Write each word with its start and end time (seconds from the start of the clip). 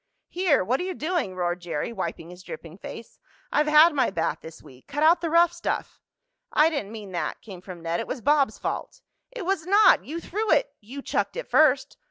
"Here! 0.29 0.63
What 0.63 0.79
are 0.79 0.83
you 0.83 0.95
doing?" 0.95 1.35
roared 1.35 1.59
Jerry, 1.61 1.93
wiping 1.93 2.31
his 2.31 2.41
dripping 2.41 2.79
face. 2.79 3.19
"I've 3.51 3.67
had 3.67 3.93
my 3.93 4.09
bath 4.09 4.39
this 4.41 4.63
week. 4.63 4.87
Cut 4.87 5.03
out 5.03 5.21
the 5.21 5.29
rough 5.29 5.53
stuff!" 5.53 5.99
"I 6.51 6.71
didn't 6.71 6.91
mean 6.91 7.11
that," 7.11 7.39
came 7.41 7.61
from 7.61 7.83
Ned. 7.83 7.99
"It 7.99 8.07
was 8.07 8.19
Bob's 8.19 8.57
fault." 8.57 9.01
"It 9.29 9.45
was 9.45 9.67
not! 9.67 10.03
You 10.03 10.19
threw 10.19 10.51
it!" 10.53 10.73
"You 10.79 11.03
chucked 11.03 11.35
it 11.37 11.47
first." 11.47 11.97